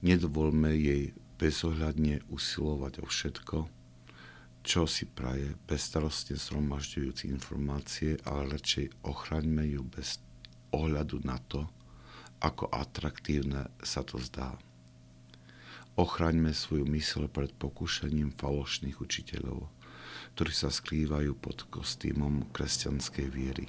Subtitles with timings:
[0.00, 3.58] Nedovolme jej bezohľadne usilovať o všetko,
[4.60, 10.20] čo si praje, bezstarostne zhromažďujúci informácie, ale radšej ochraňme ju bez
[10.72, 11.64] ohľadu na to,
[12.40, 14.56] ako atraktívne sa to zdá.
[15.96, 19.68] Ochraňme svoju mysl pred pokúšením falošných učiteľov,
[20.36, 23.68] ktorí sa skrývajú pod kostýmom kresťanskej viery.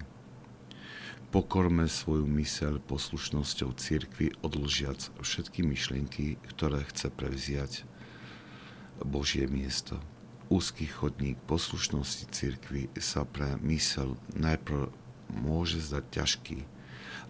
[1.31, 7.87] Pokorme svoju myseľ poslušnosťou cirkvi odlžiac všetky myšlienky, ktoré chce prevziať
[8.99, 9.95] Božie miesto.
[10.51, 14.91] Úzky chodník poslušnosti cirkvi sa pre mysel najprv
[15.31, 16.59] môže zdať ťažký,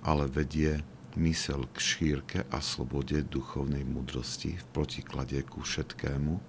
[0.02, 0.82] ale vedie
[1.14, 6.42] mysel k šírke a slobode duchovnej múdrosti v protiklade ku všetkému,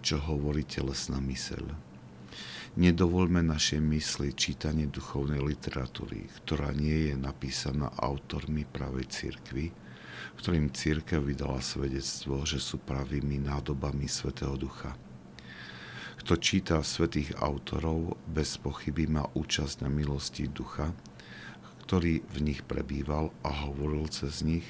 [0.00, 1.68] čo hovorí telesná myseľ.
[2.74, 9.70] Nedovolme našej mysli čítanie duchovnej literatúry, ktorá nie je napísaná autormi pravej cirkvy,
[10.42, 14.90] ktorým církev vydala svedectvo, že sú pravými nádobami Svetého Ducha.
[16.18, 20.90] Kto číta svetých autorov, bez pochyby má účasť na milosti Ducha,
[21.86, 24.66] ktorý v nich prebýval a hovoril cez nich,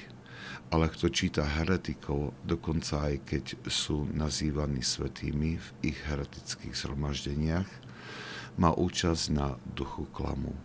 [0.69, 7.84] ale kto číta heretikov, dokonca aj keď sú nazývaní svetými v ich heretických zhromaždeniach,
[8.55, 10.55] má účasť na duchu klamu.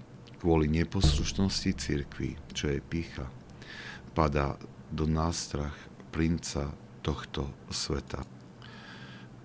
[0.41, 3.29] Kvôli neposlušnosti cirkvi, čo je pícha,
[4.17, 4.57] padá
[4.89, 5.77] do nástrach
[6.11, 6.73] princa
[7.05, 8.25] tohto sveta.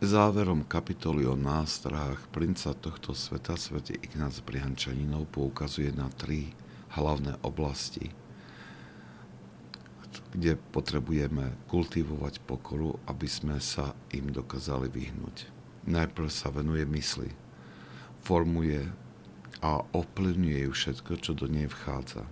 [0.04, 6.52] Záverom kapitoly o nástrahách princa tohto sveta svete Ignác Brihančaninov poukazuje na tri
[6.94, 8.12] hlavné oblasti,
[10.36, 15.48] kde potrebujeme kultivovať pokoru, aby sme sa im dokázali vyhnúť.
[15.88, 17.32] Najprv sa venuje mysli,
[18.26, 18.90] formuje
[19.62, 22.26] a ovplyvňuje ju všetko, čo do nej vchádza.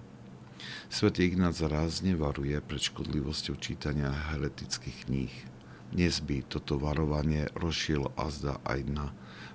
[0.89, 5.35] Svetý Ignác rázne varuje pred škodlivosťou čítania heretických kníh.
[5.93, 9.05] Dnes by toto varovanie rozšiel azda aj na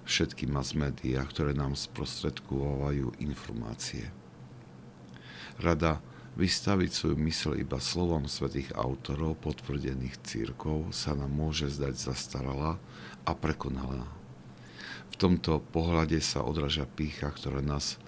[0.06, 4.06] všetky mass médiá, ktoré nám sprostredkovajú informácie.
[5.59, 5.98] Rada
[6.38, 12.78] vystaviť svoju mysl iba slovom svetých autorov potvrdených církov sa nám môže zdať zastaralá
[13.27, 13.34] a
[15.09, 17.99] prekonalá tomto pohľade sa odraža pícha, ktorá nás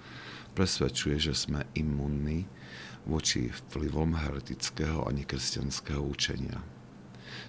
[0.55, 2.47] presvedčuje, že sme imunní
[3.03, 6.63] voči vplyvom heretického a nekresťanského učenia.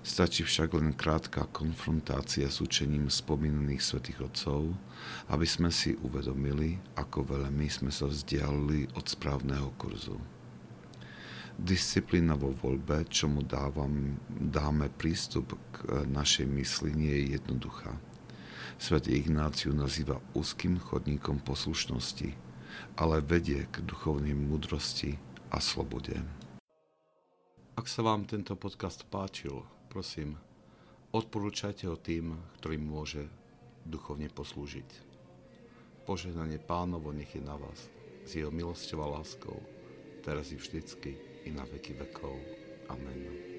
[0.03, 4.75] Stačí však len krátka konfrontácia s učením spomínaných svätých Otcov,
[5.31, 10.19] aby sme si uvedomili, ako veľa my sme sa vzdialili od správneho kurzu.
[11.55, 17.95] Disciplína vo voľbe, čomu dávam, dáme prístup k našej mysli, nie je jednoduchá
[18.81, 22.33] Svetý Ignáciu nazýva úzkým chodníkom poslušnosti,
[22.97, 25.17] ale vedie k duchovnej múdrosti
[25.53, 26.17] a slobode.
[27.77, 30.37] Ak sa vám tento podcast páčil, prosím,
[31.13, 33.29] odporúčajte ho tým, ktorým môže
[33.89, 34.89] duchovne poslúžiť.
[36.05, 37.89] Požehnanie pánovo nech je na vás,
[38.27, 39.57] s jeho milosťou a láskou,
[40.23, 41.17] teraz i vždycky
[41.47, 42.35] i na veky vekov.
[42.91, 43.52] Amen.